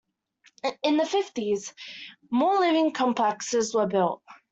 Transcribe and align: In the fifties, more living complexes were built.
In 0.81 0.97
the 0.97 1.05
fifties, 1.05 1.75
more 2.31 2.59
living 2.59 2.91
complexes 2.91 3.75
were 3.75 3.85
built. 3.85 4.23